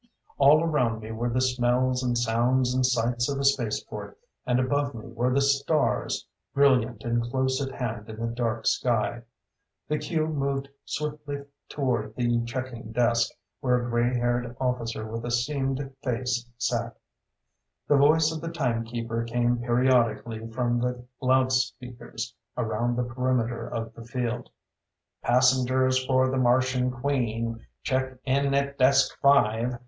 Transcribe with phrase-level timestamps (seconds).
[0.39, 4.95] All around me were the smells and sounds and sights of a spaceport, and above
[4.95, 9.21] me were the stars, brilliant and close at hand in the dark sky.
[9.87, 15.29] The queue moved swiftly toward the checking desk, where a gray haired officer with a
[15.29, 16.97] seamed face sat.
[17.87, 24.03] The voice of the timekeeper came periodically from the loudspeakers around the perimeter of the
[24.03, 24.49] field.
[25.23, 29.77] "_Passengers for the Martian Queen, check in at desk five.